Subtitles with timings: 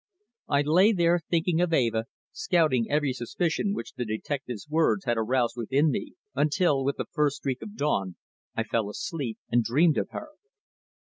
[0.47, 5.53] I lay there thinking of Eva, scouting every suspicion which the detective's words had aroused
[5.55, 8.15] within me, until with the first streak of dawn
[8.55, 10.29] I fell asleep and dreamed of her.